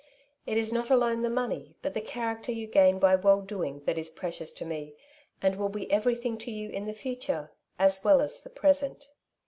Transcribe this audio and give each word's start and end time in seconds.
It 0.47 0.57
is 0.57 0.73
not 0.73 0.89
alone 0.89 1.21
the 1.21 1.29
money, 1.29 1.75
but 1.83 1.93
the 1.93 2.01
character 2.01 2.51
you 2.51 2.65
gain 2.65 2.97
by 2.97 3.15
well 3.15 3.39
doing 3.39 3.83
that 3.85 3.99
is 3.99 4.09
precious 4.09 4.51
to 4.53 4.65
me, 4.65 4.95
and 5.43 5.55
will 5.55 5.69
be 5.69 5.91
everything 5.91 6.39
to 6.39 6.49
you 6.49 6.71
in 6.71 6.87
the 6.87 6.93
future, 6.95 7.51
as 7.77 8.03
well 8.03 8.19
as 8.19 8.41
the 8.41 8.49
present." 8.49 9.11